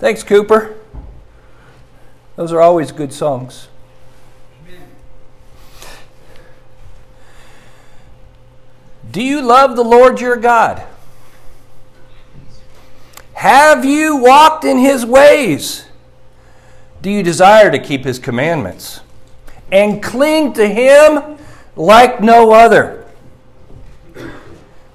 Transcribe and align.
Thanks, 0.00 0.22
Cooper. 0.22 0.78
Those 2.36 2.52
are 2.52 2.60
always 2.60 2.90
good 2.90 3.12
songs. 3.12 3.68
Amen. 4.66 4.88
Do 9.12 9.22
you 9.22 9.42
love 9.42 9.76
the 9.76 9.84
Lord 9.84 10.22
your 10.22 10.36
God? 10.36 10.82
Have 13.34 13.84
you 13.84 14.16
walked 14.16 14.64
in 14.64 14.78
his 14.78 15.04
ways? 15.04 15.84
Do 17.02 17.10
you 17.10 17.22
desire 17.22 17.70
to 17.70 17.78
keep 17.78 18.04
his 18.04 18.18
commandments 18.18 19.00
and 19.70 20.02
cling 20.02 20.54
to 20.54 20.66
him 20.66 21.36
like 21.76 22.22
no 22.22 22.52
other? 22.52 23.04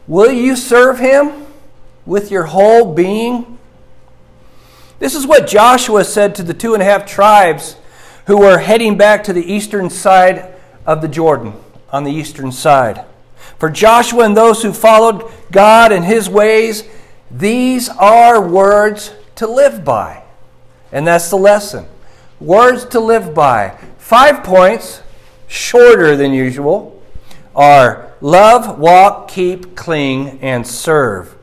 Will 0.07 0.31
you 0.31 0.55
serve 0.55 0.97
him 0.97 1.45
with 2.07 2.31
your 2.31 2.45
whole 2.45 2.91
being? 2.95 3.54
This 4.99 5.15
is 5.15 5.27
what 5.27 5.47
Joshua 5.47 6.03
said 6.03 6.35
to 6.35 6.43
the 6.43 6.53
two 6.53 6.73
and 6.73 6.81
a 6.81 6.85
half 6.85 7.05
tribes 7.05 7.75
who 8.27 8.37
were 8.37 8.59
heading 8.59 8.97
back 8.97 9.23
to 9.25 9.33
the 9.33 9.51
eastern 9.51 9.89
side 9.89 10.53
of 10.85 11.01
the 11.01 11.07
Jordan, 11.07 11.53
on 11.91 12.03
the 12.03 12.11
eastern 12.11 12.51
side. 12.51 13.03
For 13.59 13.69
Joshua 13.69 14.25
and 14.25 14.35
those 14.35 14.63
who 14.63 14.73
followed 14.73 15.31
God 15.51 15.91
and 15.91 16.05
his 16.05 16.29
ways, 16.29 16.83
these 17.29 17.89
are 17.89 18.45
words 18.45 19.13
to 19.35 19.47
live 19.47 19.83
by. 19.83 20.23
And 20.91 21.05
that's 21.05 21.29
the 21.29 21.37
lesson. 21.37 21.85
Words 22.39 22.85
to 22.87 22.99
live 22.99 23.33
by. 23.33 23.77
Five 23.97 24.43
points, 24.43 25.01
shorter 25.47 26.15
than 26.15 26.33
usual, 26.33 27.01
are 27.55 28.13
love, 28.21 28.79
walk, 28.79 29.27
keep, 29.27 29.75
cling, 29.75 30.39
and 30.41 30.65
serve. 30.65 31.34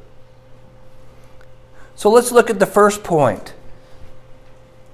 So 2.02 2.10
let's 2.10 2.32
look 2.32 2.50
at 2.50 2.58
the 2.58 2.66
first 2.66 3.04
point 3.04 3.54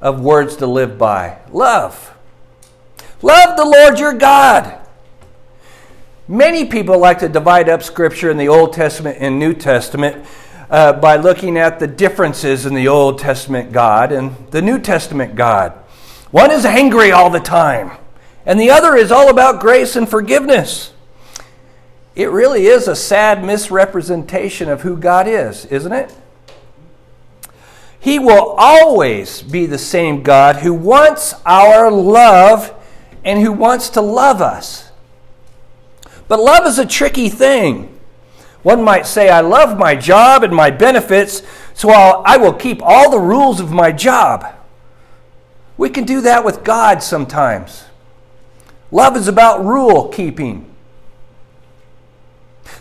of 0.03 0.20
words 0.20 0.56
to 0.56 0.67
live 0.67 0.98
by 0.98 1.39
love. 1.50 2.15
Love 3.23 3.56
the 3.56 3.65
Lord 3.65 3.98
your 3.98 4.12
God. 4.12 4.78
Many 6.28 6.67
people 6.67 6.98
like 6.98 7.20
to 7.20 7.28
divide 7.31 7.70
up 7.70 7.83
Scripture 7.83 8.31
in 8.31 8.37
the 8.37 8.48
Old 8.48 8.75
Testament 8.75 9.17
and 9.20 9.39
New 9.39 9.55
Testament 9.55 10.23
uh, 10.69 10.92
by 10.92 11.17
looking 11.17 11.56
at 11.56 11.78
the 11.78 11.87
differences 11.87 12.67
in 12.67 12.75
the 12.75 12.89
Old 12.89 13.19
Testament 13.19 13.72
God 13.72 14.12
and 14.12 14.37
the 14.50 14.61
New 14.61 14.78
Testament 14.78 15.34
God. 15.34 15.72
One 16.31 16.50
is 16.50 16.67
angry 16.67 17.11
all 17.11 17.31
the 17.31 17.41
time, 17.41 17.93
and 18.45 18.61
the 18.61 18.70
other 18.70 18.95
is 18.97 19.11
all 19.11 19.31
about 19.31 19.62
grace 19.62 19.97
and 19.97 20.06
forgiveness. 20.06 20.93
It 22.15 22.28
really 22.28 22.67
is 22.67 22.87
a 22.87 22.95
sad 22.95 23.43
misrepresentation 23.43 24.69
of 24.69 24.83
who 24.83 24.98
God 24.98 25.27
is, 25.27 25.65
isn't 25.65 25.93
it? 25.93 26.15
He 28.00 28.18
will 28.18 28.54
always 28.56 29.42
be 29.42 29.66
the 29.66 29.78
same 29.78 30.22
God 30.22 30.56
who 30.56 30.72
wants 30.72 31.34
our 31.44 31.91
love 31.91 32.74
and 33.24 33.41
who 33.41 33.52
wants 33.52 33.91
to 33.91 34.00
love 34.00 34.41
us. 34.41 34.91
But 36.28 36.41
love 36.41 36.66
is 36.66 36.78
a 36.78 36.86
tricky 36.86 37.28
thing. 37.28 37.98
One 38.62 38.82
might 38.82 39.06
say, 39.06 39.28
I 39.28 39.41
love 39.41 39.78
my 39.78 39.94
job 39.94 40.42
and 40.42 40.54
my 40.54 40.70
benefits, 40.70 41.42
so 41.74 41.91
I'll, 41.91 42.22
I 42.24 42.36
will 42.36 42.52
keep 42.52 42.82
all 42.82 43.10
the 43.10 43.20
rules 43.20 43.60
of 43.60 43.70
my 43.72 43.92
job. 43.92 44.54
We 45.76 45.91
can 45.91 46.04
do 46.04 46.20
that 46.22 46.44
with 46.44 46.64
God 46.64 47.02
sometimes. 47.02 47.84
Love 48.91 49.16
is 49.16 49.28
about 49.28 49.64
rule 49.64 50.08
keeping. 50.08 50.67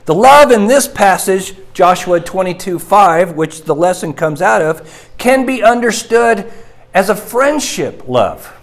The 0.06 0.16
love 0.16 0.52
in 0.52 0.68
this 0.68 0.88
passage, 0.88 1.56
Joshua 1.74 2.20
22 2.20 2.80
5, 2.80 3.36
which 3.36 3.64
the 3.64 3.76
lesson 3.76 4.14
comes 4.14 4.42
out 4.42 4.62
of, 4.62 5.10
can 5.18 5.46
be 5.46 5.62
understood 5.62 6.52
as 6.94 7.10
a 7.10 7.16
friendship 7.16 8.08
love. 8.08 8.54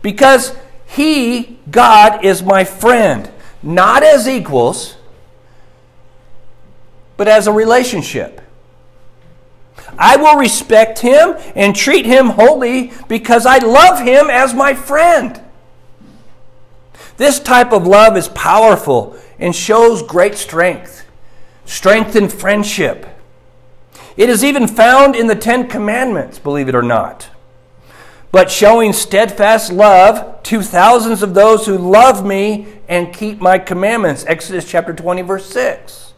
Because 0.00 0.56
he, 0.86 1.58
God, 1.70 2.24
is 2.24 2.42
my 2.42 2.64
friend, 2.64 3.30
not 3.62 4.02
as 4.02 4.26
equals, 4.28 4.96
but 7.16 7.28
as 7.28 7.46
a 7.46 7.52
relationship. 7.52 8.40
I 9.98 10.16
will 10.16 10.36
respect 10.36 11.00
him 11.00 11.34
and 11.54 11.76
treat 11.76 12.06
him 12.06 12.30
holy 12.30 12.92
because 13.08 13.44
I 13.46 13.58
love 13.58 14.00
him 14.00 14.30
as 14.30 14.54
my 14.54 14.74
friend. 14.74 15.41
This 17.16 17.38
type 17.40 17.72
of 17.72 17.86
love 17.86 18.16
is 18.16 18.28
powerful 18.28 19.16
and 19.38 19.54
shows 19.54 20.02
great 20.02 20.34
strength, 20.36 21.06
strength 21.64 22.16
in 22.16 22.28
friendship. 22.28 23.06
It 24.16 24.28
is 24.28 24.44
even 24.44 24.68
found 24.68 25.16
in 25.16 25.26
the 25.26 25.34
Ten 25.34 25.68
Commandments, 25.68 26.38
believe 26.38 26.68
it 26.68 26.74
or 26.74 26.82
not 26.82 27.30
but 28.32 28.50
showing 28.50 28.94
steadfast 28.94 29.70
love 29.70 30.42
to 30.42 30.62
thousands 30.62 31.22
of 31.22 31.34
those 31.34 31.66
who 31.66 31.76
love 31.76 32.26
me 32.26 32.66
and 32.88 33.12
keep 33.14 33.40
my 33.40 33.58
commandments. 33.58 34.24
Exodus 34.26 34.68
chapter 34.68 34.94
20, 34.94 35.22
verse 35.22 35.46
6. 35.46 36.14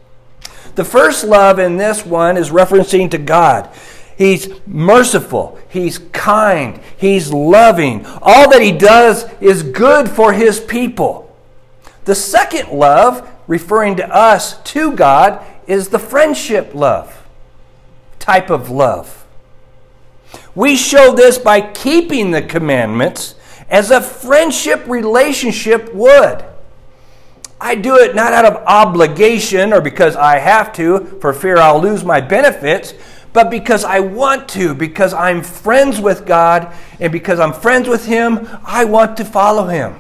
The 0.77 0.85
first 0.85 1.25
love 1.25 1.59
in 1.59 1.77
this 1.77 2.07
one 2.07 2.37
is 2.37 2.51
referencing 2.51 3.11
to 3.11 3.19
God. 3.19 3.69
He's 4.17 4.49
merciful. 4.67 5.59
He's 5.69 5.99
kind. 5.99 6.81
He's 6.97 7.33
loving. 7.33 8.07
All 8.23 8.51
that 8.51 8.63
he 8.63 8.73
does 8.73 9.31
is 9.41 9.63
good 9.63 10.09
for 10.09 10.33
his 10.33 10.61
people. 10.61 11.37
The 12.05 12.15
second 12.15 12.71
love, 12.71 13.29
referring 13.47 13.97
to 13.97 14.09
us 14.15 14.63
to 14.65 14.93
God, 14.93 15.45
is 15.67 15.89
the 15.89 15.99
friendship 15.99 16.75
love 16.75 17.27
type 18.19 18.51
of 18.51 18.71
love. 18.71 19.27
We 20.55 20.77
show 20.77 21.15
this 21.15 21.39
by 21.39 21.61
keeping 21.61 22.31
the 22.31 22.43
commandments 22.43 23.35
as 23.69 23.91
a 23.91 24.01
friendship 24.01 24.87
relationship 24.87 25.93
would. 25.95 26.45
I 27.61 27.75
do 27.75 27.97
it 27.97 28.15
not 28.15 28.33
out 28.33 28.45
of 28.45 28.63
obligation 28.67 29.73
or 29.73 29.81
because 29.81 30.17
I 30.17 30.39
have 30.39 30.73
to 30.75 31.19
for 31.21 31.33
fear 31.33 31.57
I'll 31.57 31.81
lose 31.81 32.05
my 32.05 32.21
benefits, 32.21 32.95
but 33.35 33.51
because 33.51 33.85
I 33.85 33.99
want 33.99 34.49
to, 34.51 34.75
because 34.75 35.13
I'm 35.13 35.43
friends 35.43 36.01
with 36.01 36.25
God, 36.25 36.73
and 37.01 37.13
because 37.13 37.41
I'm 37.41 37.53
friends 37.53 37.89
with 37.89 38.07
Him, 38.07 38.49
I 38.65 38.85
want 38.85 39.17
to 39.19 39.25
follow 39.25 39.67
Him. 39.67 39.97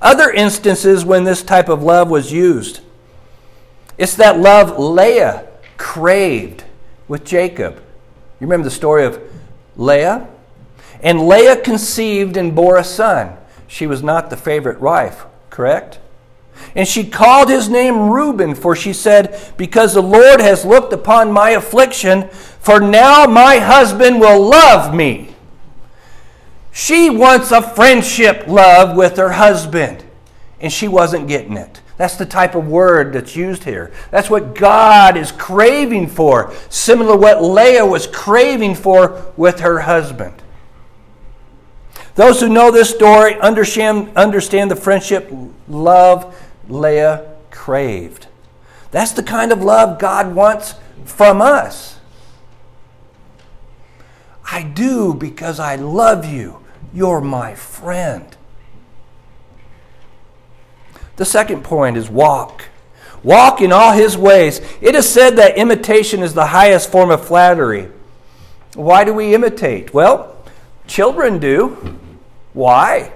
Other 0.00 0.30
instances 0.30 1.04
when 1.04 1.24
this 1.24 1.42
type 1.42 1.68
of 1.68 1.82
love 1.82 2.08
was 2.08 2.32
used, 2.32 2.80
it's 3.98 4.16
that 4.16 4.40
love 4.40 4.78
Leah 4.78 5.46
craved 5.76 6.64
with 7.06 7.22
Jacob. 7.22 7.76
You 7.76 8.46
remember 8.46 8.64
the 8.64 8.70
story 8.70 9.04
of 9.04 9.20
Leah? 9.76 10.26
And 11.02 11.28
Leah 11.28 11.60
conceived 11.60 12.38
and 12.38 12.54
bore 12.54 12.78
a 12.78 12.84
son. 12.84 13.36
She 13.66 13.86
was 13.86 14.02
not 14.02 14.30
the 14.30 14.38
favorite 14.38 14.80
wife, 14.80 15.26
correct? 15.50 15.98
And 16.74 16.86
she 16.86 17.04
called 17.04 17.48
his 17.48 17.68
name 17.68 18.10
Reuben, 18.10 18.54
for 18.54 18.76
she 18.76 18.92
said, 18.92 19.38
Because 19.56 19.94
the 19.94 20.02
Lord 20.02 20.40
has 20.40 20.64
looked 20.64 20.92
upon 20.92 21.32
my 21.32 21.50
affliction, 21.50 22.28
for 22.28 22.80
now 22.80 23.26
my 23.26 23.58
husband 23.58 24.20
will 24.20 24.48
love 24.48 24.94
me. 24.94 25.34
She 26.72 27.10
wants 27.10 27.50
a 27.50 27.62
friendship 27.62 28.44
love 28.46 28.96
with 28.96 29.16
her 29.16 29.32
husband, 29.32 30.04
and 30.60 30.72
she 30.72 30.88
wasn't 30.88 31.28
getting 31.28 31.56
it. 31.56 31.80
That's 31.96 32.16
the 32.16 32.24
type 32.24 32.54
of 32.54 32.66
word 32.66 33.12
that's 33.12 33.36
used 33.36 33.64
here. 33.64 33.92
That's 34.10 34.30
what 34.30 34.54
God 34.54 35.18
is 35.18 35.32
craving 35.32 36.06
for, 36.06 36.54
similar 36.70 37.12
to 37.12 37.18
what 37.18 37.42
Leah 37.42 37.84
was 37.84 38.06
craving 38.06 38.76
for 38.76 39.32
with 39.36 39.60
her 39.60 39.80
husband. 39.80 40.40
Those 42.14 42.40
who 42.40 42.48
know 42.48 42.70
this 42.70 42.90
story 42.90 43.38
understand, 43.40 44.16
understand 44.16 44.70
the 44.70 44.76
friendship 44.76 45.30
love 45.68 46.34
Leah 46.70 47.34
craved. 47.50 48.28
That's 48.90 49.12
the 49.12 49.22
kind 49.22 49.52
of 49.52 49.62
love 49.62 49.98
God 49.98 50.34
wants 50.34 50.74
from 51.04 51.40
us. 51.40 51.98
I 54.50 54.62
do 54.62 55.14
because 55.14 55.60
I 55.60 55.76
love 55.76 56.24
you. 56.24 56.64
You're 56.92 57.20
my 57.20 57.54
friend. 57.54 58.36
The 61.16 61.24
second 61.24 61.62
point 61.62 61.96
is 61.96 62.10
walk. 62.10 62.64
Walk 63.22 63.60
in 63.60 63.72
all 63.72 63.92
his 63.92 64.16
ways. 64.16 64.60
It 64.80 64.94
is 64.94 65.08
said 65.08 65.36
that 65.36 65.56
imitation 65.56 66.22
is 66.22 66.34
the 66.34 66.46
highest 66.46 66.90
form 66.90 67.10
of 67.10 67.26
flattery. 67.26 67.90
Why 68.74 69.04
do 69.04 69.12
we 69.12 69.34
imitate? 69.34 69.92
Well, 69.92 70.36
children 70.86 71.38
do. 71.38 71.98
Why? 72.52 73.12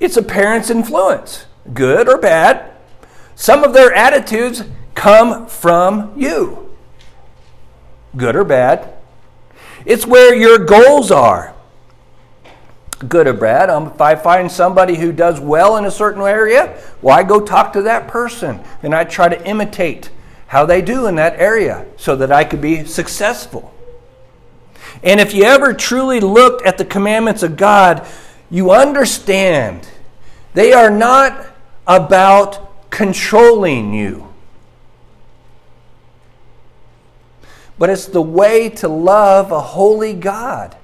It's 0.00 0.16
a 0.16 0.22
parent's 0.22 0.70
influence, 0.70 1.46
good 1.72 2.08
or 2.08 2.18
bad. 2.18 2.72
Some 3.34 3.64
of 3.64 3.72
their 3.72 3.92
attitudes 3.92 4.64
come 4.94 5.46
from 5.46 6.12
you, 6.16 6.74
good 8.16 8.36
or 8.36 8.44
bad. 8.44 8.92
It's 9.84 10.06
where 10.06 10.34
your 10.34 10.58
goals 10.58 11.10
are 11.10 11.54
good 13.08 13.26
or 13.26 13.32
bad. 13.32 13.70
Um, 13.70 13.88
if 13.88 14.00
I 14.00 14.14
find 14.14 14.50
somebody 14.50 14.96
who 14.96 15.12
does 15.12 15.40
well 15.40 15.76
in 15.76 15.84
a 15.84 15.90
certain 15.90 16.22
area, 16.22 16.80
well, 17.02 17.18
I 17.18 17.22
go 17.22 17.40
talk 17.40 17.72
to 17.74 17.82
that 17.82 18.08
person 18.08 18.60
and 18.82 18.94
I 18.94 19.04
try 19.04 19.28
to 19.28 19.46
imitate 19.46 20.10
how 20.46 20.64
they 20.64 20.80
do 20.80 21.06
in 21.06 21.16
that 21.16 21.38
area 21.38 21.86
so 21.96 22.16
that 22.16 22.30
I 22.30 22.44
could 22.44 22.60
be 22.60 22.84
successful. 22.84 23.74
And 25.02 25.20
if 25.20 25.34
you 25.34 25.44
ever 25.44 25.74
truly 25.74 26.20
looked 26.20 26.64
at 26.64 26.78
the 26.78 26.84
commandments 26.84 27.42
of 27.42 27.56
God, 27.56 28.06
you 28.50 28.70
understand 28.70 29.88
they 30.54 30.72
are 30.72 30.90
not 30.90 31.46
about 31.86 32.90
controlling 32.90 33.92
you, 33.92 34.32
but 37.78 37.90
it's 37.90 38.06
the 38.06 38.22
way 38.22 38.68
to 38.70 38.88
love 38.88 39.52
a 39.52 39.60
holy 39.60 40.14
God. 40.14 40.76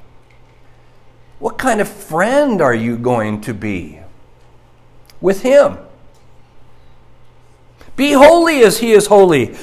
What 1.38 1.56
kind 1.56 1.80
of 1.80 1.88
friend 1.88 2.60
are 2.60 2.74
you 2.74 2.98
going 2.98 3.40
to 3.42 3.54
be 3.54 4.00
with 5.20 5.42
Him? 5.42 5.78
Be 7.96 8.12
holy 8.12 8.62
as 8.62 8.78
He 8.78 8.92
is 8.92 9.06
holy. 9.06 9.56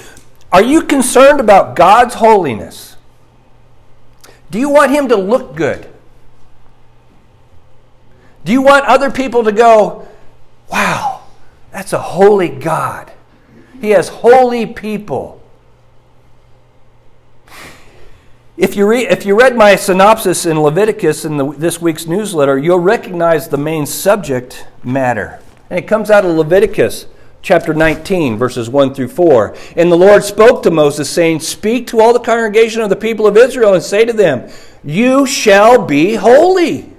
Are 0.51 0.63
you 0.63 0.81
concerned 0.83 1.39
about 1.39 1.75
God's 1.75 2.15
holiness? 2.15 2.95
Do 4.49 4.59
you 4.59 4.69
want 4.69 4.91
Him 4.91 5.09
to 5.09 5.15
look 5.15 5.55
good? 5.55 5.87
Do 8.45 8.51
you 8.51 8.61
want 8.61 8.85
other 8.85 9.11
people 9.11 9.43
to 9.43 9.51
go, 9.51 10.07
wow, 10.71 11.16
that's 11.77 11.93
a 11.93 11.99
holy 11.99 12.49
God? 12.49 13.11
He 13.79 13.91
has 13.91 14.09
holy 14.09 14.65
people. 14.65 15.39
If 18.57 18.75
you, 18.75 18.87
read, 18.87 19.11
if 19.11 19.27
you 19.27 19.37
read 19.37 19.55
my 19.55 19.75
synopsis 19.75 20.47
in 20.47 20.59
Leviticus 20.59 21.23
in 21.23 21.37
the, 21.37 21.51
this 21.51 21.79
week's 21.79 22.07
newsletter, 22.07 22.57
you'll 22.57 22.79
recognize 22.79 23.47
the 23.47 23.59
main 23.59 23.85
subject 23.85 24.65
matter. 24.83 25.39
And 25.69 25.77
it 25.77 25.87
comes 25.87 26.09
out 26.09 26.25
of 26.25 26.35
Leviticus 26.35 27.05
chapter 27.43 27.75
19, 27.75 28.39
verses 28.39 28.71
1 28.71 28.95
through 28.95 29.09
4. 29.09 29.55
And 29.75 29.91
the 29.91 29.97
Lord 29.97 30.23
spoke 30.23 30.63
to 30.63 30.71
Moses, 30.71 31.07
saying, 31.07 31.41
Speak 31.41 31.85
to 31.87 32.01
all 32.01 32.11
the 32.11 32.19
congregation 32.19 32.81
of 32.81 32.89
the 32.89 32.95
people 32.95 33.27
of 33.27 33.37
Israel 33.37 33.75
and 33.75 33.83
say 33.83 34.03
to 34.03 34.13
them, 34.13 34.49
You 34.83 35.27
shall 35.27 35.85
be 35.85 36.15
holy. 36.15 36.91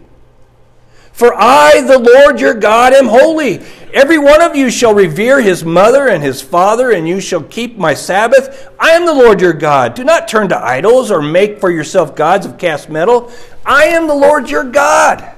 For 1.19 1.35
I, 1.35 1.81
the 1.81 1.99
Lord 1.99 2.41
your 2.41 2.55
God, 2.55 2.93
am 2.93 3.09
holy. 3.09 3.61
Every 3.93 4.19
one 4.19 4.43
of 4.43 4.55
you 4.55 4.71
shall 4.71 4.95
revere 4.95 5.41
his 5.41 5.65
mother 5.65 6.09
and 6.09 6.23
his 6.23 6.43
father, 6.43 6.91
and 6.91 7.09
you 7.09 7.21
shall 7.21 7.43
keep 7.43 7.79
my 7.79 7.95
Sabbath. 7.95 8.71
I 8.79 8.91
am 8.91 9.07
the 9.07 9.15
Lord 9.15 9.41
your 9.41 9.55
God. 9.55 9.95
Do 9.95 10.05
not 10.05 10.29
turn 10.29 10.49
to 10.51 10.59
idols 10.59 11.11
or 11.11 11.23
make 11.23 11.59
for 11.59 11.71
yourself 11.71 12.15
gods 12.15 12.45
of 12.45 12.59
cast 12.59 12.91
metal. 12.91 13.33
I 13.65 13.85
am 13.85 14.07
the 14.07 14.15
Lord 14.15 14.51
your 14.51 14.65
God. 14.65 15.35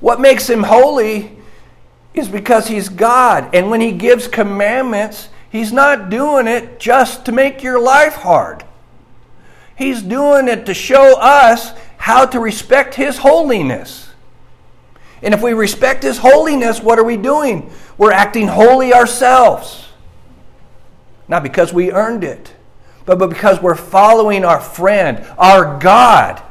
What 0.00 0.20
makes 0.20 0.48
him 0.48 0.62
holy 0.62 1.36
is 2.14 2.28
because 2.28 2.68
he's 2.68 2.88
God. 2.88 3.54
And 3.54 3.70
when 3.70 3.80
he 3.80 3.92
gives 3.92 4.28
commandments, 4.28 5.28
he's 5.50 5.72
not 5.72 6.10
doing 6.10 6.46
it 6.46 6.80
just 6.80 7.24
to 7.26 7.32
make 7.32 7.62
your 7.62 7.80
life 7.80 8.14
hard. 8.14 8.64
He's 9.76 10.02
doing 10.02 10.48
it 10.48 10.66
to 10.66 10.74
show 10.74 11.18
us 11.20 11.72
how 11.98 12.26
to 12.26 12.40
respect 12.40 12.94
his 12.94 13.18
holiness. 13.18 14.10
And 15.22 15.34
if 15.34 15.42
we 15.42 15.52
respect 15.52 16.02
his 16.02 16.18
holiness, 16.18 16.80
what 16.80 16.98
are 16.98 17.04
we 17.04 17.16
doing? 17.16 17.70
We're 17.98 18.12
acting 18.12 18.48
holy 18.48 18.92
ourselves. 18.92 19.88
Not 21.28 21.42
because 21.42 21.72
we 21.72 21.92
earned 21.92 22.24
it, 22.24 22.54
but 23.04 23.16
because 23.28 23.60
we're 23.60 23.74
following 23.74 24.44
our 24.44 24.60
friend, 24.60 25.26
our 25.38 25.78
God. 25.78 26.42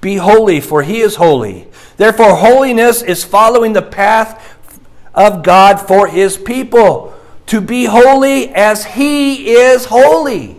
Be 0.00 0.16
holy, 0.16 0.60
for 0.60 0.82
he 0.82 1.00
is 1.00 1.16
holy. 1.16 1.68
Therefore, 1.96 2.36
holiness 2.36 3.02
is 3.02 3.24
following 3.24 3.72
the 3.72 3.82
path 3.82 4.80
of 5.14 5.42
God 5.42 5.80
for 5.80 6.06
his 6.06 6.36
people. 6.36 7.14
To 7.46 7.60
be 7.60 7.84
holy 7.84 8.48
as 8.54 8.84
he 8.84 9.52
is 9.52 9.86
holy. 9.86 10.55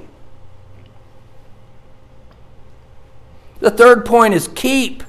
The 3.67 3.75
third 3.75 4.05
point 4.05 4.33
is 4.33 4.47
keep. 4.47 5.03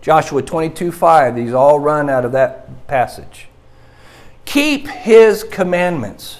Joshua 0.00 0.40
22 0.40 0.92
5. 0.92 1.36
These 1.36 1.52
all 1.52 1.78
run 1.78 2.08
out 2.08 2.24
of 2.24 2.32
that 2.32 2.86
passage. 2.86 3.48
Keep 4.46 4.88
his 4.88 5.44
commandments. 5.44 6.38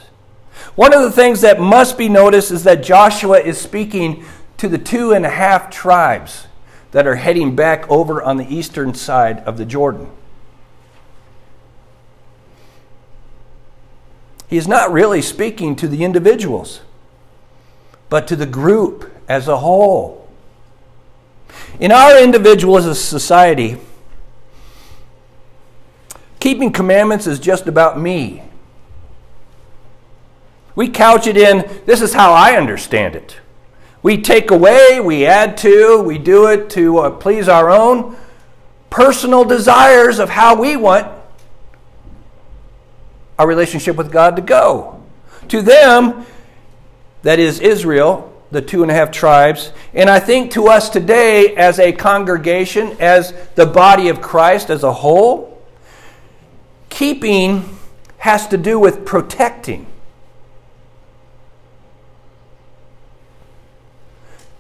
One 0.77 0.95
of 0.95 1.03
the 1.03 1.11
things 1.11 1.43
that 1.43 1.61
must 1.61 1.99
be 1.99 2.09
noticed 2.09 2.53
is 2.53 2.65
that 2.65 2.83
Joshua 2.83 3.39
is 3.39 3.61
speaking 3.61 4.25
to 4.57 4.67
the 4.67 4.79
two 4.79 5.13
and 5.13 5.27
a 5.27 5.29
half 5.29 5.69
tribes 5.69 6.47
that 6.93 7.07
are 7.07 7.17
heading 7.17 7.55
back 7.55 7.87
over 7.91 8.23
on 8.23 8.39
the 8.39 8.51
eastern 8.51 8.95
side 8.95 9.41
of 9.41 9.59
the 9.59 9.67
Jordan. 9.67 10.11
He 14.49 14.57
is 14.57 14.67
not 14.67 14.91
really 14.91 15.21
speaking 15.21 15.77
to 15.77 15.87
the 15.87 16.03
individuals, 16.03 16.81
but 18.09 18.27
to 18.29 18.37
the 18.37 18.47
group 18.47 19.13
as 19.29 19.49
a 19.49 19.59
whole. 19.59 20.22
In 21.81 21.93
our 21.93 22.23
individual 22.23 22.77
as 22.77 22.87
a 22.87 22.95
society, 22.95 23.79
keeping 26.41 26.73
commandments 26.73 27.27
is 27.27 27.39
just 27.39 27.67
about 27.67 28.01
me. 28.01 28.43
We 30.75 30.89
couch 30.89 31.27
it 31.27 31.37
in 31.37 31.69
this 31.87 32.01
is 32.01 32.15
how 32.15 32.33
I 32.33 32.57
understand 32.57 33.15
it. 33.15 33.39
We 34.03 34.21
take 34.21 34.51
away, 34.51 35.01
we 35.01 35.27
add 35.27 35.57
to, 35.59 36.03
we 36.03 36.19
do 36.19 36.47
it 36.49 36.71
to 36.71 36.99
uh, 36.99 37.11
please 37.11 37.49
our 37.49 37.71
own 37.71 38.17
personal 38.91 39.45
desires 39.45 40.19
of 40.19 40.31
how 40.31 40.61
we 40.61 40.77
want 40.77 41.07
our 43.39 43.47
relationship 43.47 43.97
with 43.97 44.11
God 44.11 44.37
to 44.37 44.43
go. 44.43 45.03
To 45.49 45.63
them, 45.63 46.27
that 47.23 47.39
is 47.39 47.61
Israel, 47.61 48.32
the 48.53 48.63
two 48.63 48.83
and 48.83 48.91
a 48.91 48.95
half 48.95 49.11
tribes, 49.11 49.73
and 49.93 50.09
I 50.09 50.21
think 50.21 50.53
to 50.53 50.69
us 50.69 50.89
today 50.89 51.57
as 51.57 51.79
a 51.79 51.93
congregation, 51.93 52.97
as 53.01 53.35
the 53.55 53.67
body 53.67 54.09
of 54.09 54.21
Christ 54.21 54.71
as 54.71 54.85
a 54.85 54.93
whole, 54.93 55.61
keeping 56.91 57.79
has 58.19 58.47
to 58.49 58.57
do 58.57 58.79
with 58.79 59.05
protecting. 59.05 59.87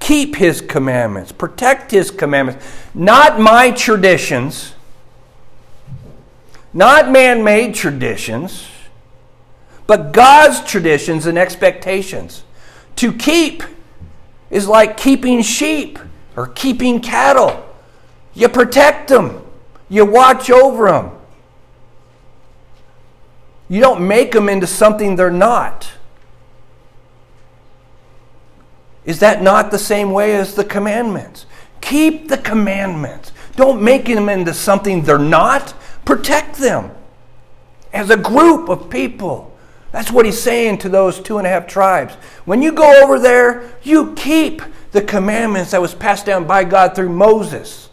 keep 0.02 0.34
his 0.34 0.60
commandments, 0.60 1.30
protect 1.30 1.92
his 1.92 2.10
commandments. 2.10 2.66
Not 2.92 3.40
my 3.40 3.70
traditions, 3.70 4.74
not 6.74 7.10
man 7.10 7.44
made 7.44 7.74
traditions, 7.74 8.66
but 9.86 10.12
God's 10.12 10.60
traditions 10.68 11.26
and 11.26 11.38
expectations. 11.38 12.42
To 12.96 13.12
keep 13.12 13.62
is 14.52 14.68
like 14.68 14.96
keeping 14.96 15.42
sheep 15.42 15.98
or 16.36 16.46
keeping 16.46 17.00
cattle. 17.00 17.66
You 18.34 18.48
protect 18.48 19.08
them, 19.08 19.42
you 19.88 20.04
watch 20.06 20.50
over 20.50 20.88
them. 20.88 21.10
You 23.68 23.80
don't 23.80 24.06
make 24.06 24.32
them 24.32 24.50
into 24.50 24.66
something 24.66 25.16
they're 25.16 25.30
not. 25.30 25.90
Is 29.06 29.18
that 29.20 29.42
not 29.42 29.70
the 29.70 29.78
same 29.78 30.12
way 30.12 30.36
as 30.36 30.54
the 30.54 30.64
commandments? 30.64 31.46
Keep 31.80 32.28
the 32.28 32.38
commandments. 32.38 33.32
Don't 33.56 33.82
make 33.82 34.04
them 34.04 34.28
into 34.28 34.52
something 34.54 35.02
they're 35.02 35.18
not. 35.18 35.74
Protect 36.04 36.56
them 36.56 36.90
as 37.92 38.10
a 38.10 38.16
group 38.16 38.68
of 38.68 38.90
people. 38.90 39.51
That's 39.92 40.10
what 40.10 40.24
he's 40.24 40.40
saying 40.40 40.78
to 40.78 40.88
those 40.88 41.20
two 41.20 41.36
and 41.36 41.46
a 41.46 41.50
half 41.50 41.66
tribes. 41.66 42.14
When 42.46 42.62
you 42.62 42.72
go 42.72 43.02
over 43.04 43.18
there, 43.18 43.70
you 43.82 44.14
keep 44.14 44.62
the 44.90 45.02
commandments 45.02 45.70
that 45.70 45.82
was 45.82 45.94
passed 45.94 46.24
down 46.24 46.46
by 46.46 46.64
God 46.64 46.96
through 46.96 47.10
Moses. 47.10 47.90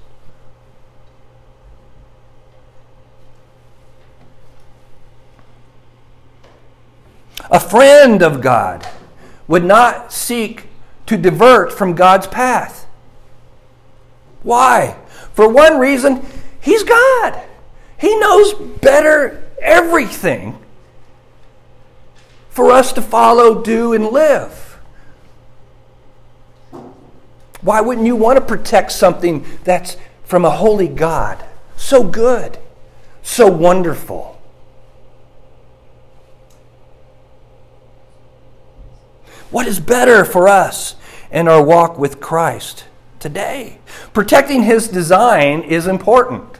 A 7.51 7.59
friend 7.59 8.21
of 8.21 8.41
God 8.41 8.87
would 9.47 9.65
not 9.65 10.13
seek 10.13 10.67
to 11.07 11.17
divert 11.17 11.73
from 11.73 11.95
God's 11.95 12.27
path. 12.27 12.85
Why? 14.43 14.95
For 15.33 15.49
one 15.49 15.79
reason, 15.79 16.25
He's 16.61 16.83
God. 16.83 17.41
He 17.97 18.17
knows 18.19 18.53
better 18.53 19.43
everything 19.61 20.57
for 22.49 22.71
us 22.71 22.93
to 22.93 23.01
follow, 23.01 23.61
do, 23.61 23.93
and 23.93 24.07
live. 24.07 24.79
Why 27.61 27.81
wouldn't 27.81 28.07
you 28.07 28.15
want 28.15 28.37
to 28.39 28.45
protect 28.45 28.91
something 28.91 29.45
that's 29.63 29.97
from 30.23 30.45
a 30.45 30.49
holy 30.49 30.87
God? 30.87 31.43
So 31.75 32.03
good, 32.03 32.57
so 33.21 33.47
wonderful. 33.47 34.39
What 39.51 39.67
is 39.67 39.79
better 39.79 40.23
for 40.23 40.47
us 40.47 40.95
and 41.31 41.47
our 41.47 41.63
walk 41.63 41.97
with 41.97 42.19
Christ 42.19 42.85
today. 43.19 43.77
Protecting 44.13 44.63
His 44.63 44.87
design 44.87 45.61
is 45.61 45.87
important. 45.87 46.57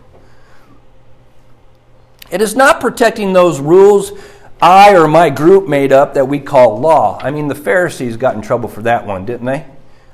It 2.31 2.41
is 2.41 2.55
not 2.55 2.79
protecting 2.79 3.33
those 3.33 3.59
rules 3.59 4.11
I 4.61 4.93
or 4.93 5.07
my 5.07 5.29
group 5.29 5.67
made 5.67 5.91
up 5.91 6.13
that 6.15 6.27
we 6.27 6.39
call 6.39 6.79
law. 6.79 7.17
I 7.21 7.31
mean, 7.31 7.47
the 7.47 7.55
Pharisees 7.55 8.17
got 8.17 8.35
in 8.35 8.41
trouble 8.41 8.67
for 8.67 8.81
that 8.81 9.05
one, 9.05 9.25
didn't 9.25 9.45
they? 9.45 9.65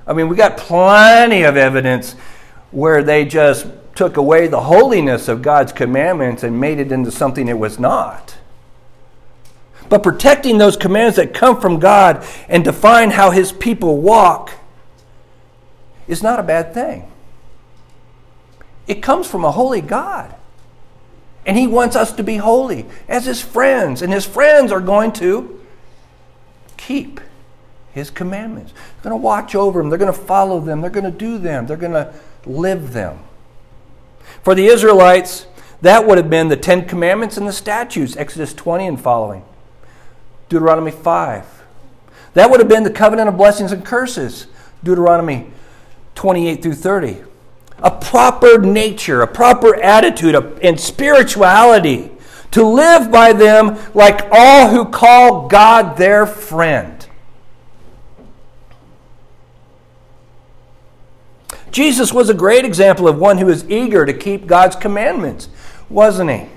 I 0.06 0.14
mean, 0.14 0.30
we 0.30 0.36
got 0.36 0.58
plenty 0.58 1.44
of 1.44 1.58
evidence 1.58 2.16
where 2.72 3.02
they 3.02 3.26
just 3.26 3.68
took 3.96 4.18
away 4.18 4.48
the 4.48 4.62
holiness 4.62 5.28
of 5.28 5.42
God's 5.42 5.72
commandments 5.72 6.44
and 6.44 6.60
made 6.60 6.80
it 6.80 6.92
into 6.92 7.10
something 7.12 7.48
it 7.48 7.58
was 7.58 7.80
not. 7.80 8.38
But 9.90 10.04
protecting 10.04 10.58
those 10.58 10.78
commands 10.78 11.16
that 11.16 11.34
come 11.34 11.60
from 11.60 11.80
God 11.80 12.26
and 12.48 12.64
define 12.64 13.12
how 13.12 13.32
His 13.32 13.52
people 13.52 14.02
walk 14.02 14.52
is 16.08 16.22
not 16.22 16.40
a 16.40 16.44
bad 16.44 16.74
thing. 16.74 17.12
It 18.88 19.02
comes 19.02 19.28
from 19.28 19.44
a 19.44 19.52
holy 19.52 19.82
God. 19.82 20.36
And 21.46 21.58
He 21.58 21.68
wants 21.68 21.96
us 21.96 22.12
to 22.14 22.24
be 22.24 22.38
holy 22.38 22.86
as 23.08 23.26
His 23.26 23.42
friends. 23.42 24.02
And 24.02 24.12
His 24.12 24.26
friends 24.26 24.72
are 24.72 24.82
going 24.82 25.12
to 25.14 25.62
keep 26.78 27.20
His 27.94 28.10
commandments. 28.10 28.74
They're 28.74 29.12
going 29.12 29.22
to 29.22 29.24
watch 29.24 29.56
over 29.56 29.80
them. 29.80 29.90
They're 29.90 30.00
going 30.00 30.14
to 30.14 30.20
follow 30.20 30.60
them. 30.60 30.82
They're 30.82 30.90
going 30.90 31.06
to 31.06 31.12
do 31.12 31.38
them. 31.38 31.68
They're 31.68 31.78
going 31.78 31.94
to 31.94 32.14
live 32.46 32.94
them. 32.94 33.20
For 34.44 34.56
the 34.56 34.68
Israelites, 34.68 35.46
that 35.82 36.08
would 36.08 36.18
have 36.18 36.30
been 36.30 36.48
the 36.48 36.58
Ten 36.58 36.88
Commandments 36.88 37.38
and 37.38 37.48
the 37.48 37.54
statutes, 37.54 38.16
Exodus 38.18 38.54
20 38.54 38.88
and 38.88 39.00
following, 39.00 39.44
Deuteronomy 40.50 40.92
5. 40.92 41.64
That 42.34 42.50
would 42.50 42.60
have 42.60 42.70
been 42.70 42.84
the 42.84 42.92
covenant 42.92 43.30
of 43.30 43.38
blessings 43.38 43.72
and 43.72 43.86
curses, 43.86 44.48
Deuteronomy 44.84 45.52
28 46.16 46.62
through 46.62 46.74
30 46.74 47.24
a 47.80 47.92
proper 47.92 48.60
nature, 48.60 49.22
a 49.22 49.28
proper 49.28 49.76
attitude 49.82 50.36
and 50.62 50.80
spirituality, 50.80 52.12
to 52.52 52.64
live 52.64 53.12
by 53.12 53.34
them 53.34 53.78
like 53.94 54.28
all 54.32 54.70
who 54.70 54.86
call 54.86 55.48
God 55.48 55.98
their 55.98 56.26
friend. 56.26 57.06
Jesus 61.72 62.14
was 62.14 62.30
a 62.30 62.34
great 62.34 62.64
example 62.64 63.06
of 63.06 63.20
one 63.20 63.38
who 63.38 63.48
was 63.48 63.70
eager 63.70 64.06
to 64.06 64.14
keep 64.14 64.48
God's 64.48 64.78
commandments, 64.78 65.50
wasn't 65.90 66.30
he? 66.30 66.48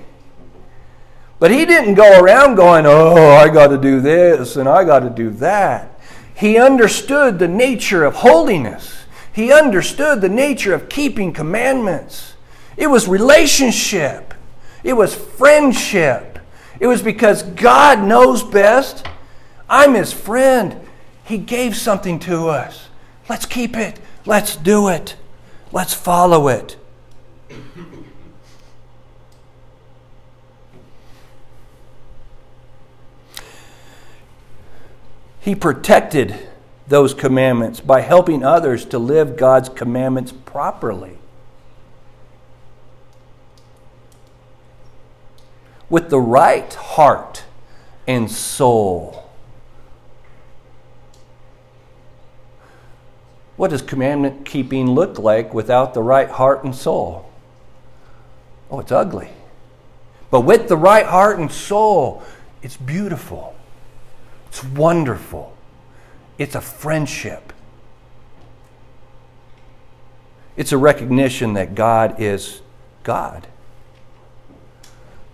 But 1.39 1.51
he 1.51 1.65
didn't 1.65 1.95
go 1.95 2.21
around 2.21 2.55
going, 2.55 2.85
Oh, 2.85 3.31
I 3.31 3.49
got 3.49 3.67
to 3.67 3.77
do 3.77 3.99
this 3.99 4.55
and 4.55 4.69
I 4.69 4.85
got 4.85 4.99
to 4.99 5.09
do 5.09 5.29
that. 5.31 5.99
He 6.33 6.57
understood 6.57 7.37
the 7.37 7.49
nature 7.49 8.05
of 8.05 8.15
holiness. 8.15 9.03
He 9.39 9.53
understood 9.53 10.19
the 10.19 10.27
nature 10.27 10.73
of 10.73 10.89
keeping 10.89 11.31
commandments. 11.31 12.33
It 12.75 12.87
was 12.87 13.07
relationship, 13.07 14.33
it 14.83 14.91
was 14.91 15.15
friendship. 15.15 16.39
It 16.77 16.87
was 16.87 17.01
because 17.01 17.43
God 17.43 18.03
knows 18.03 18.43
best. 18.43 19.07
I'm 19.69 19.93
his 19.93 20.11
friend. 20.11 20.75
He 21.23 21.37
gave 21.37 21.77
something 21.77 22.19
to 22.19 22.49
us. 22.49 22.89
Let's 23.29 23.45
keep 23.45 23.77
it. 23.77 23.99
Let's 24.25 24.57
do 24.57 24.89
it. 24.89 25.15
Let's 25.71 25.93
follow 25.93 26.49
it. 26.49 26.75
He 35.39 35.55
protected 35.55 36.49
those 36.89 37.13
commandments 37.13 37.79
by 37.79 38.01
helping 38.01 38.43
others 38.43 38.83
to 38.85 38.99
live 38.99 39.37
God's 39.37 39.69
commandments 39.69 40.31
properly. 40.31 41.17
With 45.87 46.09
the 46.09 46.19
right 46.19 46.71
heart 46.73 47.43
and 48.07 48.29
soul. 48.29 49.29
What 53.55 53.69
does 53.71 53.81
commandment 53.81 54.45
keeping 54.45 54.91
look 54.91 55.19
like 55.19 55.53
without 55.53 55.93
the 55.93 56.01
right 56.01 56.29
heart 56.29 56.63
and 56.63 56.75
soul? 56.75 57.29
Oh, 58.71 58.79
it's 58.79 58.91
ugly. 58.91 59.29
But 60.31 60.41
with 60.41 60.69
the 60.69 60.77
right 60.77 61.05
heart 61.05 61.39
and 61.39 61.51
soul, 61.51 62.23
it's 62.61 62.77
beautiful. 62.77 63.55
It's 64.47 64.63
wonderful. 64.63 65.55
It's 66.39 66.55
a 66.55 66.61
friendship. 66.61 67.53
It's 70.57 70.71
a 70.71 70.77
recognition 70.77 71.53
that 71.53 71.75
God 71.75 72.19
is 72.19 72.61
God. 73.03 73.47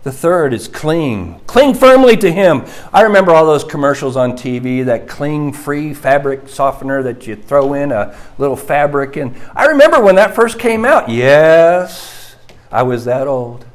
The 0.03 0.11
third 0.11 0.53
is 0.53 0.67
cling. 0.67 1.41
Cling 1.47 1.75
firmly 1.75 2.17
to 2.17 2.31
Him. 2.31 2.65
I 2.93 3.01
remember 3.01 3.31
all 3.31 3.45
those 3.45 3.63
commercials 3.63 4.15
on 4.15 4.33
TV, 4.33 4.85
that 4.85 5.07
cling 5.07 5.53
free 5.53 5.93
fabric 5.93 6.47
softener 6.49 7.01
that 7.03 7.25
you 7.25 7.35
throw 7.35 7.73
in 7.73 7.91
a 7.91 8.15
little 8.37 8.55
fabric. 8.55 9.15
And 9.15 9.35
I 9.55 9.65
remember 9.65 10.01
when 10.01 10.15
that 10.15 10.35
first 10.35 10.59
came 10.59 10.85
out. 10.85 11.09
Yes, 11.09 12.35
I 12.71 12.83
was 12.83 13.05
that 13.05 13.27
old. 13.27 13.65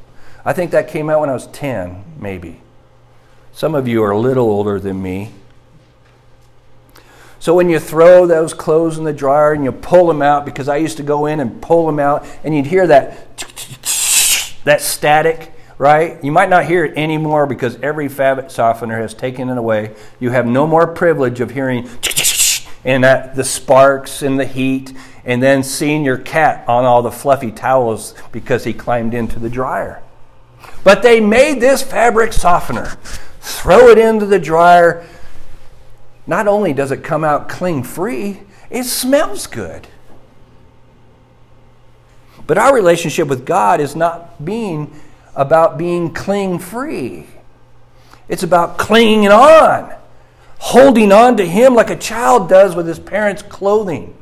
I 0.44 0.52
think 0.52 0.70
that 0.70 0.88
came 0.88 1.10
out 1.10 1.20
when 1.20 1.30
I 1.30 1.34
was 1.34 1.46
10, 1.49 2.04
maybe. 2.18 2.60
Some 3.52 3.75
of 3.75 3.87
you 3.88 4.02
are 4.02 4.12
a 4.12 4.18
little 4.18 4.49
older 4.49 4.78
than 4.78 5.02
me. 5.02 5.32
So 7.40 7.54
when 7.54 7.70
you 7.70 7.80
throw 7.80 8.26
those 8.26 8.52
clothes 8.52 8.99
in 8.99 9.04
the 9.04 9.14
dryer 9.14 9.52
and 9.52 9.64
you 9.64 9.73
pull 9.73 10.06
them 10.06 10.20
out, 10.20 10.44
because 10.44 10.68
I 10.68 10.76
used 10.76 10.99
to 10.99 11.02
go 11.02 11.25
in 11.26 11.40
and 11.40 11.61
pull 11.61 11.87
them 11.87 11.99
out, 11.99 12.25
and 12.44 12.54
you'd 12.54 12.66
hear 12.66 12.87
that 12.87 13.26
that 14.64 14.82
static, 14.82 15.52
right? 15.78 16.23
You 16.23 16.32
might 16.32 16.50
not 16.50 16.66
hear 16.66 16.85
it 16.85 16.99
anymore 16.99 17.47
because 17.47 17.80
every 17.80 18.09
fabric 18.09 18.50
softener 18.50 19.00
has 19.00 19.14
taken 19.14 19.49
it 19.49 19.56
away. 19.56 19.94
You 20.20 20.30
have 20.30 20.47
no 20.47 20.66
more 20.66 20.87
privilege 20.87 21.40
of 21.40 21.50
hearing 21.50 21.88
and 22.85 23.04
that, 23.04 23.37
the 23.37 23.44
sparks 23.44 24.23
and 24.23 24.38
the 24.38 24.44
heat, 24.47 24.94
and 25.25 25.42
then 25.42 25.62
seeing 25.62 26.04
your 26.04 26.16
cat 26.16 26.66
on 26.66 26.85
all 26.85 27.02
the 27.02 27.11
fluffy 27.11 27.52
towels 27.52 28.14
because 28.32 28.64
he 28.64 28.73
climbed 28.73 29.12
into 29.12 29.38
the 29.38 29.50
dryer. 29.50 30.02
But 30.82 31.02
they 31.02 31.20
made 31.20 31.61
this 31.61 31.82
fabric 31.82 32.32
softener. 32.32 32.97
Throw 33.40 33.88
it 33.88 33.99
into 33.99 34.26
the 34.26 34.38
dryer 34.38 35.06
not 36.30 36.46
only 36.46 36.72
does 36.72 36.92
it 36.92 37.02
come 37.02 37.25
out 37.25 37.49
cling 37.49 37.82
free, 37.82 38.38
it 38.70 38.84
smells 38.84 39.49
good. 39.49 39.88
But 42.46 42.56
our 42.56 42.72
relationship 42.72 43.26
with 43.26 43.44
God 43.44 43.80
is 43.80 43.96
not 43.96 44.44
being 44.44 44.94
about 45.34 45.76
being 45.76 46.14
cling 46.14 46.60
free. 46.60 47.26
It's 48.28 48.44
about 48.44 48.78
clinging 48.78 49.26
on, 49.26 49.92
holding 50.58 51.10
on 51.10 51.37
to 51.37 51.44
Him 51.44 51.75
like 51.75 51.90
a 51.90 51.96
child 51.96 52.49
does 52.49 52.76
with 52.76 52.87
his 52.87 53.00
parents' 53.00 53.42
clothing, 53.42 54.16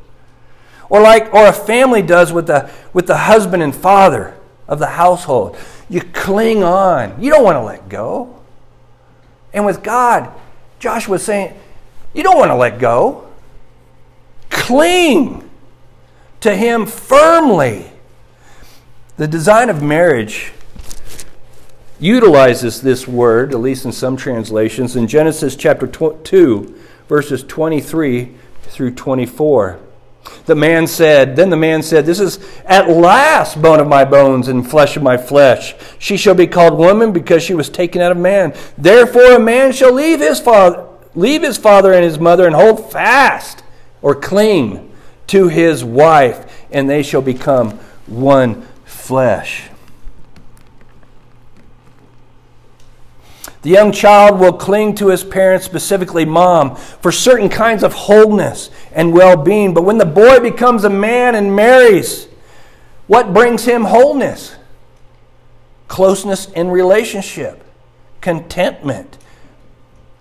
or 0.88 1.02
like 1.02 1.34
or 1.34 1.46
a 1.46 1.52
family 1.52 2.00
does 2.00 2.32
with 2.32 2.46
the 2.46 2.70
with 2.94 3.06
the 3.06 3.18
husband 3.18 3.62
and 3.62 3.76
father 3.76 4.34
of 4.66 4.78
the 4.78 4.86
household. 4.86 5.58
You 5.90 6.00
cling 6.00 6.62
on. 6.62 7.22
You 7.22 7.30
don't 7.30 7.44
want 7.44 7.56
to 7.56 7.62
let 7.62 7.90
go. 7.90 8.40
And 9.52 9.66
with 9.66 9.82
God, 9.82 10.32
Josh 10.78 11.06
was 11.06 11.22
saying, 11.22 11.54
you 12.14 12.22
don't 12.22 12.38
want 12.38 12.50
to 12.50 12.56
let 12.56 12.78
go. 12.78 13.28
Cling 14.50 15.48
to 16.40 16.54
Him 16.54 16.86
firmly. 16.86 17.90
The 19.16 19.26
design 19.26 19.68
of 19.68 19.82
marriage 19.82 20.52
utilizes 22.00 22.80
this 22.80 23.08
word, 23.08 23.52
at 23.52 23.60
least 23.60 23.84
in 23.84 23.92
some 23.92 24.16
translations, 24.16 24.94
in 24.94 25.08
Genesis 25.08 25.56
chapter 25.56 25.86
2, 25.86 26.80
verses 27.08 27.42
23 27.42 28.34
through 28.62 28.94
24. 28.94 29.80
The 30.46 30.54
man 30.54 30.86
said, 30.86 31.36
Then 31.36 31.50
the 31.50 31.56
man 31.56 31.82
said, 31.82 32.06
This 32.06 32.20
is 32.20 32.38
at 32.64 32.88
last 32.88 33.60
bone 33.60 33.80
of 33.80 33.88
my 33.88 34.04
bones 34.04 34.48
and 34.48 34.68
flesh 34.68 34.96
of 34.96 35.02
my 35.02 35.16
flesh. 35.16 35.74
She 35.98 36.16
shall 36.16 36.34
be 36.34 36.46
called 36.46 36.78
woman 36.78 37.12
because 37.12 37.42
she 37.42 37.54
was 37.54 37.68
taken 37.68 38.00
out 38.00 38.12
of 38.12 38.18
man. 38.18 38.54
Therefore, 38.76 39.32
a 39.32 39.40
man 39.40 39.72
shall 39.72 39.92
leave 39.92 40.20
his 40.20 40.40
father 40.40 40.86
leave 41.18 41.42
his 41.42 41.58
father 41.58 41.92
and 41.92 42.04
his 42.04 42.18
mother 42.18 42.46
and 42.46 42.54
hold 42.54 42.92
fast 42.92 43.64
or 44.00 44.14
cling 44.14 44.92
to 45.26 45.48
his 45.48 45.84
wife, 45.84 46.66
and 46.70 46.88
they 46.88 47.02
shall 47.02 47.20
become 47.20 47.72
one 48.06 48.62
flesh. 48.84 49.68
The 53.62 53.70
young 53.70 53.90
child 53.90 54.38
will 54.38 54.52
cling 54.52 54.94
to 54.96 55.08
his 55.08 55.24
parents, 55.24 55.66
specifically 55.66 56.24
mom, 56.24 56.76
for 56.76 57.10
certain 57.10 57.48
kinds 57.48 57.82
of 57.82 57.92
wholeness 57.92 58.70
and 58.92 59.12
well 59.12 59.36
being. 59.36 59.74
But 59.74 59.82
when 59.82 59.98
the 59.98 60.06
boy 60.06 60.38
becomes 60.38 60.84
a 60.84 60.90
man 60.90 61.34
and 61.34 61.54
marries, 61.54 62.28
what 63.08 63.34
brings 63.34 63.64
him 63.64 63.84
wholeness? 63.84 64.54
Closeness 65.88 66.46
in 66.52 66.70
relationship, 66.70 67.64
contentment, 68.20 69.18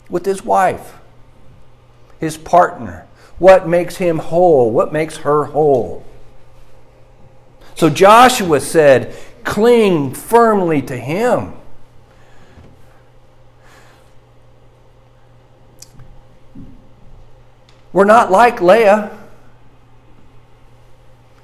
with 0.09 0.25
his 0.25 0.43
wife, 0.43 0.95
his 2.19 2.37
partner. 2.37 3.07
What 3.39 3.67
makes 3.67 3.97
him 3.97 4.19
whole? 4.19 4.71
What 4.71 4.91
makes 4.91 5.17
her 5.17 5.45
whole? 5.45 6.03
So 7.75 7.89
Joshua 7.89 8.59
said, 8.59 9.15
Cling 9.43 10.13
firmly 10.13 10.81
to 10.83 10.97
him. 10.97 11.53
We're 17.93 18.05
not 18.05 18.29
like 18.29 18.61
Leah, 18.61 19.17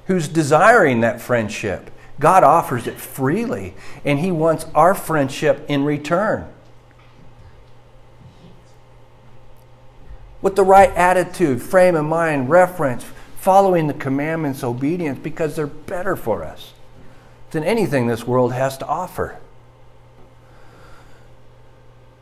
who's 0.06 0.28
desiring 0.28 1.00
that 1.00 1.20
friendship. 1.20 1.90
God 2.20 2.44
offers 2.44 2.86
it 2.86 3.00
freely, 3.00 3.74
and 4.04 4.20
He 4.20 4.30
wants 4.30 4.66
our 4.74 4.94
friendship 4.94 5.64
in 5.68 5.84
return. 5.84 6.53
With 10.44 10.56
the 10.56 10.62
right 10.62 10.90
attitude, 10.90 11.62
frame 11.62 11.94
of 11.94 12.04
mind, 12.04 12.50
reference, 12.50 13.02
following 13.38 13.86
the 13.86 13.94
commandments, 13.94 14.62
obedience, 14.62 15.18
because 15.18 15.56
they're 15.56 15.66
better 15.66 16.16
for 16.16 16.44
us 16.44 16.74
than 17.52 17.64
anything 17.64 18.08
this 18.08 18.26
world 18.26 18.52
has 18.52 18.76
to 18.76 18.86
offer. 18.86 19.38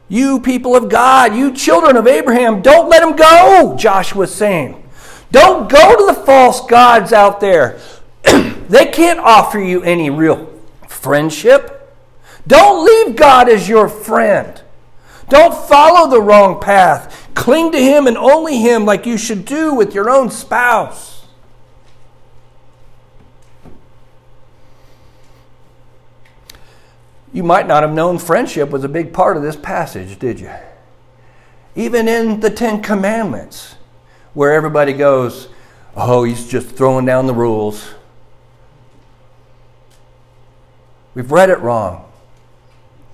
You 0.08 0.38
people 0.38 0.76
of 0.76 0.88
God, 0.88 1.34
you 1.34 1.52
children 1.52 1.96
of 1.96 2.06
Abraham, 2.06 2.62
don't 2.62 2.88
let 2.88 3.00
them 3.00 3.16
go, 3.16 3.74
Josh 3.76 4.14
was 4.14 4.32
saying. 4.32 4.88
Don't 5.32 5.68
go 5.68 5.96
to 5.96 6.14
the 6.14 6.24
false 6.24 6.64
gods 6.66 7.12
out 7.12 7.40
there. 7.40 7.80
they 8.22 8.86
can't 8.86 9.18
offer 9.18 9.58
you 9.58 9.82
any 9.82 10.10
real 10.10 10.48
friendship. 10.86 11.92
Don't 12.46 12.86
leave 12.86 13.16
God 13.16 13.48
as 13.48 13.68
your 13.68 13.88
friend. 13.88 14.62
Don't 15.28 15.66
follow 15.66 16.10
the 16.10 16.20
wrong 16.20 16.60
path. 16.60 17.21
Cling 17.34 17.72
to 17.72 17.78
Him 17.78 18.06
and 18.06 18.16
only 18.16 18.58
Him 18.58 18.84
like 18.84 19.06
you 19.06 19.16
should 19.16 19.44
do 19.44 19.74
with 19.74 19.94
your 19.94 20.10
own 20.10 20.30
spouse. 20.30 21.26
You 27.32 27.42
might 27.42 27.66
not 27.66 27.82
have 27.82 27.92
known 27.92 28.18
friendship 28.18 28.70
was 28.70 28.84
a 28.84 28.88
big 28.88 29.12
part 29.12 29.36
of 29.36 29.42
this 29.42 29.56
passage, 29.56 30.18
did 30.18 30.38
you? 30.38 30.50
Even 31.74 32.06
in 32.06 32.40
the 32.40 32.50
Ten 32.50 32.82
Commandments, 32.82 33.76
where 34.34 34.52
everybody 34.52 34.92
goes, 34.92 35.48
Oh, 35.96 36.24
he's 36.24 36.48
just 36.48 36.68
throwing 36.68 37.04
down 37.06 37.26
the 37.26 37.34
rules. 37.34 37.94
We've 41.14 41.30
read 41.30 41.50
it 41.50 41.60
wrong. 41.60 42.10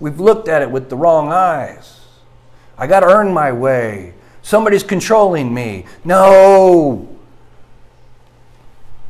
We've 0.01 0.21
looked 0.21 0.49
at 0.49 0.63
it 0.63 0.71
with 0.71 0.89
the 0.89 0.97
wrong 0.97 1.33
eyes. 1.33 1.98
I 2.79 2.87
got 2.87 3.01
to 3.01 3.07
earn 3.07 3.33
my 3.33 3.53
way. 3.53 4.15
Somebody's 4.43 4.85
controlling 4.85 5.53
me. 5.53 5.85
No. 6.05 7.09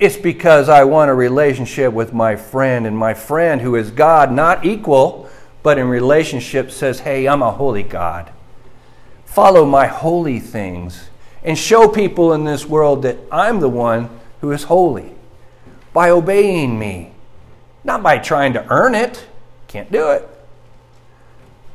It's 0.01 0.17
because 0.17 0.69
I 0.69 0.85
want 0.85 1.11
a 1.11 1.15
relationship 1.15 1.93
with 1.93 2.13
my 2.13 2.37
friend, 2.37 2.87
and 2.87 2.97
my 2.97 3.15
friend, 3.15 3.61
who 3.61 3.75
is 3.75 3.91
God, 3.91 4.33
not 4.33 4.65
equal, 4.65 5.29
but 5.63 5.77
in 5.77 5.89
relationship, 5.89 6.71
says, 6.71 7.01
Hey, 7.01 7.29
I'm 7.29 7.43
a 7.43 7.51
holy 7.51 7.83
God. 7.83 8.33
Follow 9.25 9.67
my 9.67 9.87
holy 9.87 10.41
things 10.41 11.11
and 11.43 11.57
show 11.57 11.89
people 11.89 12.33
in 12.33 12.45
this 12.45 12.67
world 12.67 13.03
that 13.03 13.19
I'm 13.31 13.61
the 13.61 13.69
one 13.69 14.09
who 14.41 14.51
is 14.53 14.65
holy 14.65 15.13
by 15.93 16.11
obeying 16.11 16.79
me, 16.79 17.13
not 17.85 18.03
by 18.03 18.19
trying 18.19 18.53
to 18.55 18.67
earn 18.71 18.95
it. 18.95 19.27
Can't 19.67 19.91
do 19.91 20.11
it. 20.11 20.29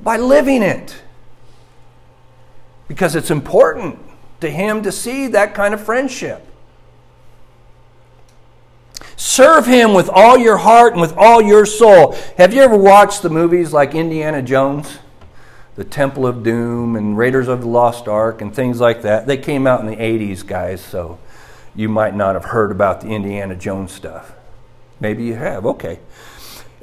By 0.02 0.18
living 0.18 0.64
it. 0.64 1.03
Because 2.88 3.16
it's 3.16 3.32
important 3.32 4.00
to 4.42 4.50
him 4.50 4.84
to 4.84 4.92
see 4.92 5.28
that 5.28 5.54
kind 5.54 5.74
of 5.74 5.84
friendship. 5.84 6.46
Serve 9.16 9.66
him 9.66 9.94
with 9.94 10.10
all 10.10 10.38
your 10.38 10.58
heart 10.58 10.94
and 10.94 11.02
with 11.02 11.16
all 11.16 11.42
your 11.42 11.66
soul. 11.66 12.16
Have 12.38 12.54
you 12.54 12.62
ever 12.62 12.76
watched 12.76 13.22
the 13.22 13.30
movies 13.30 13.72
like 13.72 13.96
Indiana 13.96 14.42
Jones? 14.42 15.00
The 15.76 15.84
Temple 15.84 16.28
of 16.28 16.44
Doom 16.44 16.96
and 16.96 17.18
Raiders 17.18 17.48
of 17.48 17.62
the 17.62 17.68
Lost 17.68 18.08
Ark 18.08 18.42
and 18.42 18.54
things 18.54 18.80
like 18.80 19.02
that. 19.04 19.26
They 19.26 19.38
came 19.38 19.66
out 19.66 19.80
in 19.80 19.88
the 19.88 19.96
80s, 19.96 20.46
guys, 20.46 20.82
so 20.82 21.20
you 21.74 21.90
might 21.90 22.16
not 22.16 22.36
have 22.36 22.46
heard 22.46 22.72
about 22.72 23.02
the 23.02 23.08
Indiana 23.08 23.56
Jones 23.56 23.92
stuff. 23.92 24.34
Maybe 25.00 25.24
you 25.24 25.36
have, 25.36 25.66
okay. 25.66 26.00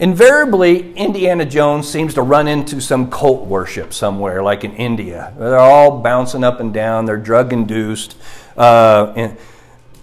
Invariably, 0.01 0.93
Indiana 0.95 1.45
Jones 1.45 1.89
seems 1.89 2.15
to 2.15 2.23
run 2.23 2.49
into 2.49 2.81
some 2.81 3.11
cult 3.11 3.47
worship 3.47 3.93
somewhere, 3.93 4.43
like 4.43 4.65
in 4.65 4.75
India. 4.75 5.33
They're 5.39 5.59
all 5.59 6.01
bouncing 6.01 6.43
up 6.43 6.59
and 6.59 6.75
down, 6.75 7.05
they're 7.05 7.17
drug 7.17 7.53
induced. 7.53 8.17
Uh, 8.57 9.35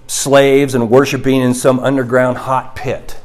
slaves 0.08 0.74
and 0.74 0.90
worshiping 0.90 1.42
in 1.42 1.54
some 1.54 1.80
underground 1.80 2.38
hot 2.38 2.76
pit. 2.76 3.20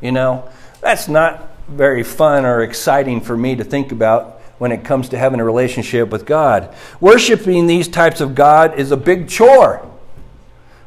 You 0.00 0.12
know, 0.12 0.48
that's 0.80 1.08
not 1.08 1.48
very 1.68 2.02
fun 2.02 2.44
or 2.44 2.62
exciting 2.62 3.20
for 3.20 3.36
me 3.36 3.56
to 3.56 3.64
think 3.64 3.92
about 3.92 4.40
when 4.58 4.72
it 4.72 4.84
comes 4.84 5.08
to 5.10 5.18
having 5.18 5.40
a 5.40 5.44
relationship 5.44 6.10
with 6.10 6.26
God. 6.26 6.74
Worshiping 7.00 7.66
these 7.66 7.88
types 7.88 8.20
of 8.20 8.34
God 8.34 8.78
is 8.78 8.90
a 8.90 8.96
big 8.96 9.28
chore 9.28 9.86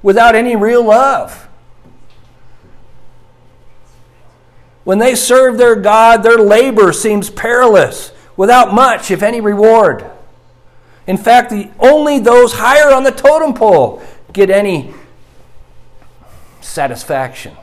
without 0.01 0.35
any 0.35 0.55
real 0.55 0.83
love. 0.83 1.42
When 4.83 4.99
they 4.99 5.15
serve 5.15 5.57
their 5.57 5.75
God, 5.75 6.23
their 6.23 6.37
labor 6.37 6.91
seems 6.91 7.29
perilous, 7.29 8.11
without 8.35 8.73
much, 8.73 9.11
if 9.11 9.23
any, 9.23 9.39
reward. 9.39 10.05
In 11.07 11.17
fact, 11.17 11.49
the, 11.49 11.69
only 11.79 12.19
those 12.19 12.53
higher 12.53 12.93
on 12.93 13.03
the 13.03 13.11
totem 13.11 13.53
pole 13.53 14.01
get 14.31 14.49
any 14.49 14.93
satisfaction. 16.61 17.55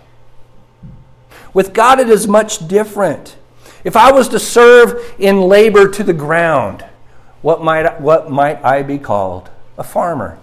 With 1.53 1.73
God, 1.73 1.99
it 1.99 2.09
is 2.09 2.29
much 2.29 2.67
different. 2.69 3.37
If 3.83 3.97
I 3.97 4.13
was 4.13 4.29
to 4.29 4.39
serve 4.39 5.15
in 5.19 5.41
labor 5.41 5.89
to 5.89 6.03
the 6.03 6.13
ground, 6.13 6.85
what 7.43 7.63
might, 7.63 8.01
what 8.01 8.31
might 8.31 8.63
I 8.65 8.83
be 8.83 8.99
called? 8.99 9.51
A 9.79 9.83
farmer. 9.83 10.39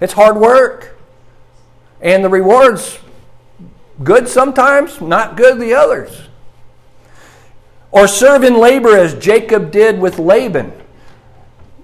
It's 0.00 0.14
hard 0.14 0.36
work. 0.36 0.98
And 2.00 2.24
the 2.24 2.28
rewards, 2.28 2.98
good 4.02 4.28
sometimes, 4.28 5.00
not 5.00 5.36
good 5.36 5.60
the 5.60 5.74
others. 5.74 6.28
Or 7.90 8.06
serve 8.06 8.44
in 8.44 8.58
labor 8.58 8.96
as 8.96 9.14
Jacob 9.14 9.70
did 9.70 9.98
with 9.98 10.18
Laban. 10.18 10.72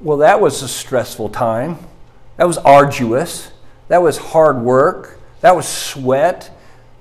Well, 0.02 0.18
that 0.18 0.40
was 0.40 0.62
a 0.62 0.68
stressful 0.68 1.30
time. 1.30 1.78
That 2.36 2.46
was 2.46 2.58
arduous. 2.58 3.52
That 3.88 4.02
was 4.02 4.18
hard 4.18 4.60
work. 4.60 5.18
That 5.40 5.56
was 5.56 5.66
sweat. 5.66 6.50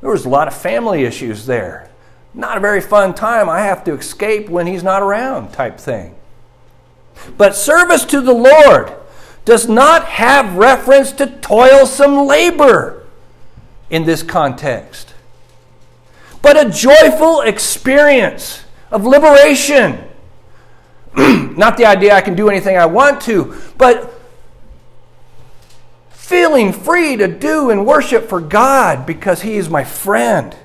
There 0.02 0.10
was 0.10 0.26
a 0.26 0.30
lot 0.30 0.48
of 0.48 0.56
family 0.56 1.04
issues 1.04 1.46
there. 1.46 1.90
Not 2.34 2.58
a 2.58 2.62
very 2.62 2.82
fun 2.82 3.14
time. 3.14 3.50
I 3.50 3.62
have 3.62 3.84
to 3.86 3.94
escape 3.94 4.50
when 4.50 4.68
he's 4.68 4.84
not 4.84 5.02
around, 5.02 5.52
type 5.52 5.80
thing. 5.80 6.16
But 7.38 7.56
service 7.56 8.06
to 8.06 8.22
the 8.22 8.34
Lord 8.34 8.94
does 9.44 9.68
not 9.68 10.06
have 10.06 10.56
reference 10.56 11.12
to 11.14 11.28
toilsome 11.28 12.26
labor 12.28 13.01
in 13.92 14.06
this 14.06 14.24
context, 14.24 15.14
but 16.42 16.58
a 16.58 16.70
joyful 16.70 17.42
experience 17.42 18.64
of 18.90 19.06
liberation. 19.06 20.04
not 21.16 21.78
the 21.78 21.86
idea 21.86 22.16
I 22.16 22.22
can 22.22 22.36
do 22.36 22.50
anything 22.50 22.78
I 22.78 22.86
want 22.86 23.22
to, 23.24 23.56
but 23.78 24.18
feeling 26.10 26.72
free 26.72 27.18
to 27.18 27.28
do 27.28 27.70
and 27.70 27.86
worship 27.86 28.30
for 28.30 28.40
God 28.40 29.06
because 29.06 29.42
He 29.42 29.56
is 29.58 29.70
my 29.70 29.84
friend. 29.84 30.56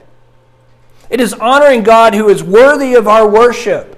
It 1.10 1.20
is 1.20 1.34
honoring 1.34 1.82
God 1.82 2.14
who 2.14 2.28
is 2.28 2.42
worthy 2.42 2.94
of 2.94 3.08
our 3.08 3.28
worship. 3.28 3.92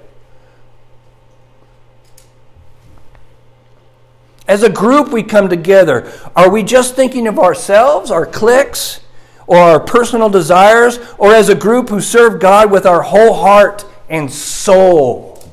As 4.47 4.63
a 4.63 4.69
group, 4.69 5.09
we 5.09 5.21
come 5.21 5.47
together. 5.47 6.11
Are 6.35 6.49
we 6.49 6.63
just 6.63 6.95
thinking 6.95 7.27
of 7.27 7.37
ourselves, 7.37 8.09
our 8.09 8.25
cliques, 8.25 9.01
or 9.49 9.57
our 9.57 9.79
personal 9.79 10.29
desires, 10.29 10.99
or 11.17 11.33
as 11.33 11.49
a 11.49 11.55
group 11.55 11.89
who 11.89 11.99
serve 11.99 12.39
God 12.39 12.69
with 12.69 12.85
our 12.85 13.01
whole 13.01 13.33
heart 13.33 13.83
and 14.07 14.31
soul? 14.31 15.43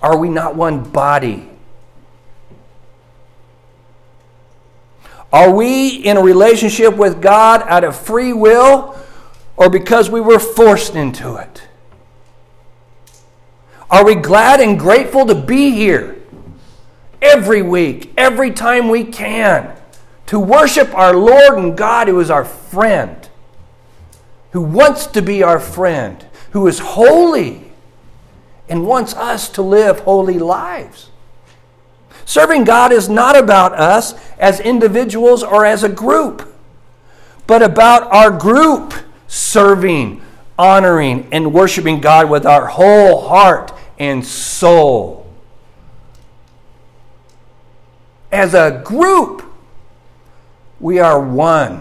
Are 0.00 0.16
we 0.16 0.28
not 0.28 0.54
one 0.54 0.88
body? 0.88 1.50
Are 5.32 5.52
we 5.52 5.88
in 5.88 6.16
a 6.16 6.22
relationship 6.22 6.96
with 6.96 7.20
God 7.20 7.62
out 7.62 7.82
of 7.82 7.96
free 7.96 8.32
will 8.32 8.96
or 9.56 9.68
because 9.68 10.08
we 10.08 10.20
were 10.20 10.38
forced 10.38 10.94
into 10.94 11.34
it? 11.34 11.66
Are 13.90 14.04
we 14.04 14.14
glad 14.14 14.60
and 14.60 14.78
grateful 14.78 15.26
to 15.26 15.34
be 15.34 15.72
here 15.72 16.22
every 17.20 17.62
week, 17.62 18.12
every 18.16 18.52
time 18.52 18.88
we 18.88 19.02
can, 19.02 19.76
to 20.26 20.38
worship 20.38 20.94
our 20.94 21.14
Lord 21.14 21.58
and 21.58 21.76
God 21.76 22.08
who 22.08 22.20
is 22.20 22.30
our 22.30 22.44
friend, 22.44 23.28
who 24.52 24.62
wants 24.62 25.06
to 25.08 25.22
be 25.22 25.42
our 25.42 25.60
friend, 25.60 26.24
who 26.52 26.66
is 26.66 26.78
holy 26.78 27.72
and 28.68 28.86
wants 28.86 29.14
us 29.14 29.48
to 29.50 29.62
live 29.62 30.00
holy 30.00 30.38
lives? 30.38 31.10
Serving 32.24 32.64
God 32.64 32.92
is 32.92 33.08
not 33.08 33.36
about 33.36 33.74
us 33.74 34.14
as 34.38 34.60
individuals 34.60 35.42
or 35.42 35.66
as 35.66 35.82
a 35.82 35.88
group, 35.88 36.54
but 37.46 37.62
about 37.62 38.10
our 38.10 38.30
group 38.30 38.94
serving, 39.26 40.22
honoring, 40.58 41.28
and 41.32 41.52
worshiping 41.52 42.00
God 42.00 42.30
with 42.30 42.46
our 42.46 42.66
whole 42.66 43.28
heart 43.28 43.72
and 43.98 44.24
soul. 44.24 45.24
as 48.34 48.52
a 48.52 48.82
group, 48.84 49.43
we 50.84 50.98
are 50.98 51.18
one. 51.18 51.80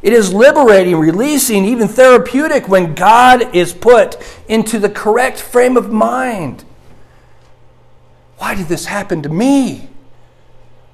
It 0.00 0.12
is 0.12 0.32
liberating, 0.32 0.94
releasing, 0.94 1.64
even 1.64 1.88
therapeutic 1.88 2.68
when 2.68 2.94
God 2.94 3.52
is 3.52 3.72
put 3.72 4.16
into 4.46 4.78
the 4.78 4.88
correct 4.88 5.40
frame 5.40 5.76
of 5.76 5.90
mind. 5.90 6.64
Why 8.36 8.54
did 8.54 8.68
this 8.68 8.84
happen 8.84 9.22
to 9.22 9.28
me? 9.28 9.88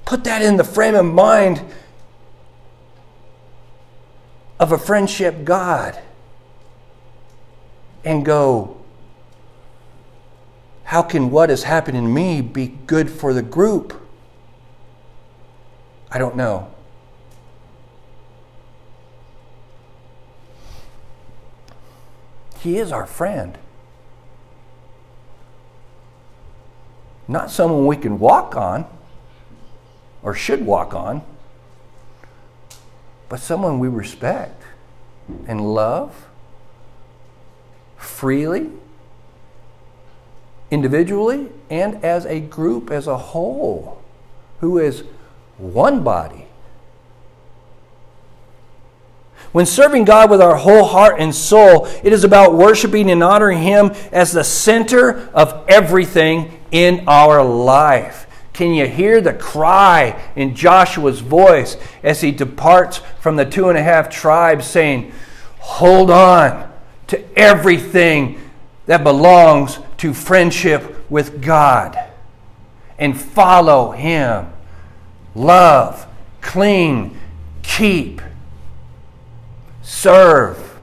Put 0.07 0.25
that 0.25 0.41
in 0.41 0.57
the 0.57 0.65
frame 0.65 0.95
of 0.95 1.05
mind 1.05 1.63
of 4.59 4.73
a 4.73 4.79
friendship 4.79 5.45
God 5.45 6.01
and 8.07 8.25
go, 8.25 8.79
how 10.85 11.03
can 11.03 11.31
what 11.31 11.51
is 11.51 11.65
happening 11.65 12.05
to 12.05 12.09
me 12.09 12.41
be 12.41 12.69
good 12.69 13.11
for 13.11 13.35
the 13.35 13.43
group? 13.43 14.01
I 16.15 16.19
don't 16.19 16.37
know. 16.37 16.71
He 22.61 22.79
is 22.79 22.93
our 22.93 23.05
friend. 23.05 23.59
Not 27.27 27.51
someone 27.51 27.87
we 27.87 27.97
can 27.97 28.21
walk 28.21 28.55
on 28.55 28.87
or 30.23 30.35
should 30.35 30.65
walk 30.65 30.95
on, 30.95 31.23
but 33.29 33.41
someone 33.41 33.81
we 33.81 33.89
respect 33.89 34.63
and 35.49 35.75
love 35.75 36.29
freely, 37.97 38.71
individually, 40.71 41.49
and 41.69 42.05
as 42.05 42.25
a 42.25 42.39
group 42.39 42.93
as 42.93 43.09
a 43.09 43.17
whole, 43.17 44.01
who 44.61 44.79
is 44.79 45.03
one 45.59 46.03
body. 46.03 46.47
When 49.53 49.67
serving 49.67 50.05
God 50.05 50.31
with 50.31 50.43
our 50.43 50.57
whole 50.57 50.85
heart 50.85 51.21
and 51.21 51.33
soul, 51.33 51.87
it 52.03 52.13
is 52.13 52.25
about 52.25 52.55
worshiping 52.55 53.09
and 53.09 53.23
honoring 53.23 53.61
Him 53.61 53.93
as 54.11 54.33
the 54.33 54.43
center 54.43 55.29
of 55.29 55.65
everything 55.69 56.61
in 56.73 57.05
our 57.07 57.45
life. 57.45 58.27
Can 58.53 58.73
you 58.73 58.87
hear 58.87 59.21
the 59.21 59.35
cry 59.35 60.21
in 60.37 60.55
Joshua's 60.55 61.21
voice 61.21 61.77
as 62.05 62.21
he 62.21 62.31
departs 62.31 62.99
from 63.21 63.37
the 63.37 63.45
two 63.45 63.69
and 63.69 63.77
a 63.77 63.83
half 63.83 64.09
tribes, 64.09 64.67
saying, 64.67 65.13
Hold 65.59 66.11
on 66.11 66.73
to 67.09 67.39
everything 67.39 68.41
that 68.87 69.03
belongs 69.03 69.79
to 69.99 70.15
friendship 70.15 71.09
with 71.11 71.43
God 71.43 71.99
and 72.99 73.21
follow 73.21 73.91
Him. 73.91 74.54
Love, 75.35 76.07
cling, 76.41 77.19
keep 77.63 78.21
serve. 79.85 80.81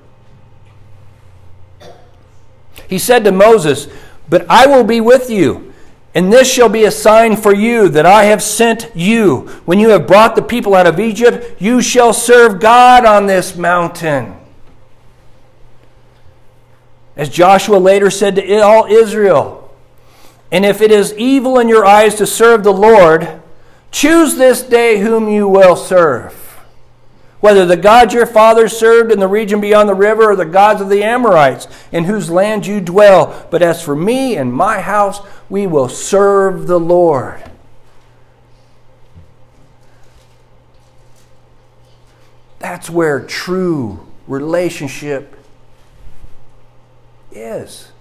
He 2.87 2.97
said 2.97 3.23
to 3.23 3.31
Moses, 3.31 3.87
But 4.29 4.45
I 4.49 4.67
will 4.67 4.83
be 4.83 5.01
with 5.01 5.29
you, 5.29 5.73
and 6.13 6.31
this 6.31 6.51
shall 6.51 6.69
be 6.69 6.83
a 6.83 6.91
sign 6.91 7.37
for 7.37 7.53
you 7.53 7.89
that 7.89 8.05
I 8.05 8.25
have 8.25 8.41
sent 8.41 8.91
you. 8.93 9.47
When 9.65 9.79
you 9.79 9.89
have 9.89 10.07
brought 10.07 10.35
the 10.35 10.41
people 10.41 10.75
out 10.75 10.87
of 10.87 10.99
Egypt, 10.99 11.61
you 11.61 11.81
shall 11.81 12.13
serve 12.13 12.59
God 12.59 13.05
on 13.05 13.25
this 13.25 13.55
mountain. 13.55 14.35
As 17.15 17.29
Joshua 17.29 17.77
later 17.77 18.09
said 18.09 18.35
to 18.35 18.59
all 18.59 18.85
Israel, 18.85 19.73
And 20.51 20.65
if 20.65 20.81
it 20.81 20.91
is 20.91 21.13
evil 21.13 21.59
in 21.59 21.69
your 21.69 21.85
eyes 21.85 22.15
to 22.15 22.27
serve 22.27 22.63
the 22.63 22.73
Lord, 22.73 23.40
choose 23.91 24.36
this 24.36 24.63
day 24.63 24.99
whom 24.99 25.30
you 25.30 25.47
will 25.47 25.75
serve 25.75 26.41
whether 27.41 27.65
the 27.65 27.75
gods 27.75 28.13
your 28.13 28.27
fathers 28.27 28.77
served 28.77 29.12
in 29.12 29.19
the 29.19 29.27
region 29.27 29.60
beyond 29.60 29.89
the 29.89 29.95
river 29.95 30.32
or 30.32 30.36
the 30.36 30.45
gods 30.45 30.80
of 30.80 30.89
the 30.89 31.04
Amorites 31.04 31.67
in 31.91 32.06
whose 32.06 32.30
land 32.30 32.65
you 32.65 32.80
dwell. 32.80 33.47
But 33.49 33.63
as 33.63 33.84
for 33.84 33.95
me 33.95 34.38
and 34.38 34.54
my 34.54 34.80
house, 34.80 35.19
we 35.49 35.67
will 35.67 35.89
serve 35.89 36.67
the 36.67 36.80
Lord. 36.80 37.43
That's 42.60 42.91
where 42.91 43.19
true 43.19 44.08
relationship 44.27 45.36
is. 47.32 47.91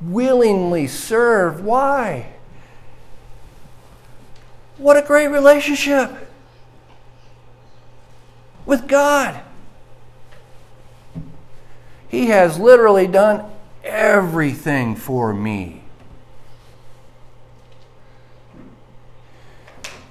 Willingly 0.00 0.86
serve. 0.86 1.62
Why? 1.62 2.32
What 4.80 4.96
a 4.96 5.02
great 5.02 5.26
relationship 5.26 6.10
with 8.64 8.88
God. 8.88 9.38
He 12.08 12.28
has 12.28 12.58
literally 12.58 13.06
done 13.06 13.44
everything 13.84 14.96
for 14.96 15.34
me. 15.34 15.82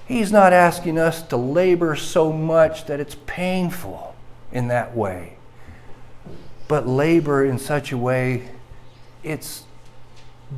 He's 0.07 0.31
not 0.31 0.53
asking 0.53 0.99
us 0.99 1.23
to 1.23 1.37
labor 1.37 1.95
so 1.95 2.31
much 2.31 2.85
that 2.85 2.99
it's 2.99 3.15
painful 3.25 4.13
in 4.51 4.67
that 4.67 4.95
way, 4.95 5.37
but 6.67 6.87
labor 6.87 7.43
in 7.43 7.57
such 7.57 7.91
a 7.91 7.97
way 7.97 8.49
it's 9.23 9.63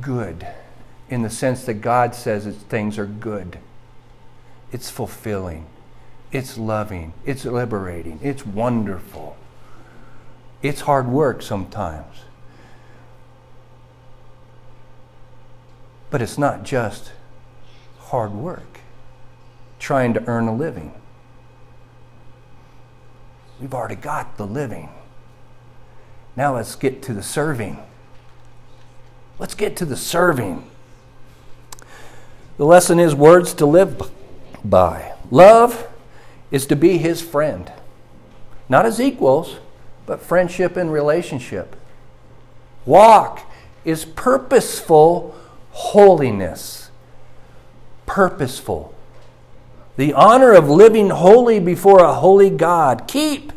good 0.02 0.46
in 1.08 1.22
the 1.22 1.30
sense 1.30 1.64
that 1.64 1.80
God 1.80 2.14
says 2.14 2.44
things 2.68 2.98
are 2.98 3.06
good. 3.06 3.58
It's 4.72 4.90
fulfilling. 4.90 5.66
It's 6.32 6.56
loving, 6.56 7.12
it's 7.26 7.44
liberating, 7.44 8.18
it's 8.22 8.46
wonderful. 8.46 9.36
It's 10.62 10.82
hard 10.82 11.06
work 11.06 11.42
sometimes. 11.42 12.20
But 16.08 16.22
it's 16.22 16.38
not 16.38 16.62
just 16.62 17.12
hard 17.98 18.32
work, 18.32 18.80
trying 19.78 20.14
to 20.14 20.26
earn 20.26 20.48
a 20.48 20.54
living. 20.54 20.94
We've 23.60 23.74
already 23.74 23.96
got 23.96 24.38
the 24.38 24.46
living. 24.46 24.88
Now 26.34 26.54
let's 26.54 26.76
get 26.76 27.02
to 27.02 27.12
the 27.12 27.22
serving. 27.22 27.78
Let's 29.38 29.54
get 29.54 29.76
to 29.76 29.84
the 29.84 29.96
serving. 29.96 30.64
The 32.56 32.64
lesson 32.64 32.98
is 32.98 33.14
words 33.14 33.52
to 33.54 33.66
live 33.66 34.10
by. 34.64 35.12
Love 35.30 35.88
is 36.50 36.66
to 36.66 36.76
be 36.76 36.98
his 36.98 37.22
friend. 37.22 37.72
Not 38.68 38.86
as 38.86 39.00
equals, 39.00 39.58
but 40.06 40.20
friendship 40.20 40.76
and 40.76 40.92
relationship. 40.92 41.76
Walk 42.84 43.40
is 43.84 44.04
purposeful 44.04 45.34
holiness. 45.70 46.90
Purposeful. 48.06 48.94
The 49.96 50.12
honor 50.12 50.52
of 50.52 50.68
living 50.68 51.10
holy 51.10 51.60
before 51.60 52.02
a 52.02 52.14
holy 52.14 52.50
God. 52.50 53.06
Keep. 53.06 53.52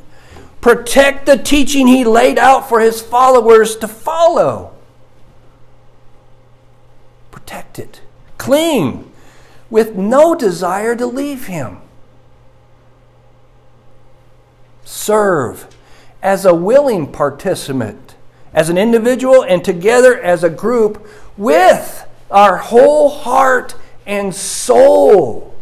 Protect 0.62 1.26
the 1.26 1.38
teaching 1.38 1.88
he 1.88 2.04
laid 2.04 2.38
out 2.38 2.68
for 2.68 2.80
his 2.80 3.02
followers 3.02 3.76
to 3.78 3.88
follow. 3.88 4.74
Protect 7.32 7.80
it. 7.80 8.02
Cling 8.38 9.12
with 9.70 9.96
no 9.96 10.36
desire 10.36 10.96
to 10.96 11.06
leave 11.06 11.48
him 11.48 11.80
serve 14.86 15.68
as 16.22 16.46
a 16.46 16.54
willing 16.54 17.12
participant, 17.12 18.16
as 18.54 18.70
an 18.70 18.78
individual 18.78 19.44
and 19.44 19.64
together 19.64 20.20
as 20.20 20.44
a 20.44 20.50
group 20.50 21.08
with 21.38 22.08
our 22.32 22.58
whole 22.58 23.10
heart 23.10 23.76
and 24.06 24.34
soul. 24.34 25.54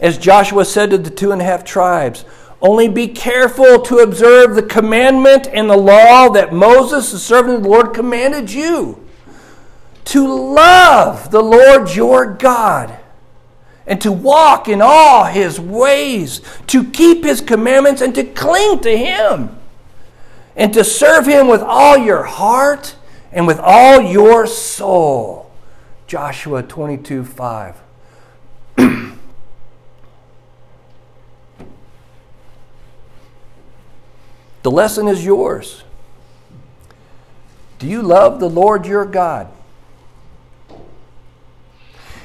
As 0.00 0.18
Joshua 0.18 0.64
said 0.64 0.90
to 0.90 0.98
the 0.98 1.10
two 1.10 1.32
and 1.32 1.40
a 1.40 1.44
half 1.44 1.64
tribes, 1.64 2.24
only 2.60 2.88
be 2.88 3.08
careful 3.08 3.80
to 3.82 3.98
observe 3.98 4.54
the 4.54 4.62
commandment 4.62 5.46
and 5.48 5.68
the 5.68 5.76
law 5.76 6.28
that 6.30 6.52
Moses, 6.52 7.12
the 7.12 7.18
servant 7.18 7.56
of 7.56 7.62
the 7.62 7.68
Lord, 7.68 7.94
commanded 7.94 8.52
you 8.52 9.03
to 10.04 10.26
love 10.26 11.30
the 11.30 11.42
Lord 11.42 11.94
your 11.94 12.26
God 12.26 12.98
and 13.86 14.00
to 14.00 14.10
walk 14.12 14.68
in 14.68 14.80
all 14.82 15.24
his 15.24 15.60
ways, 15.60 16.40
to 16.68 16.84
keep 16.84 17.24
his 17.24 17.40
commandments 17.40 18.00
and 18.00 18.14
to 18.14 18.24
cling 18.24 18.80
to 18.80 18.96
him, 18.96 19.58
and 20.56 20.72
to 20.72 20.84
serve 20.84 21.26
him 21.26 21.48
with 21.48 21.60
all 21.60 21.98
your 21.98 22.22
heart 22.22 22.96
and 23.32 23.46
with 23.46 23.58
all 23.58 24.00
your 24.00 24.46
soul. 24.46 25.50
Joshua 26.06 26.62
22 26.62 27.24
5. 27.24 27.76
the 34.62 34.70
lesson 34.70 35.08
is 35.08 35.24
yours. 35.24 35.82
Do 37.78 37.86
you 37.86 38.00
love 38.00 38.40
the 38.40 38.48
Lord 38.48 38.86
your 38.86 39.04
God? 39.04 39.48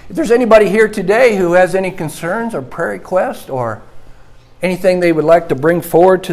If 0.10 0.16
there's 0.16 0.32
anybody 0.32 0.70
here 0.70 0.88
today 0.88 1.36
who 1.36 1.54
has 1.54 1.76
any 1.76 1.92
concerns 1.92 2.56
or 2.56 2.64
prayer 2.64 2.94
requests 2.94 3.48
or 3.48 3.84
anything 4.60 5.00
they 5.00 5.12
would 5.12 5.24
like 5.24 5.50
to 5.50 5.56
bring 5.56 5.82
forward 5.82 6.24
to 6.24 6.28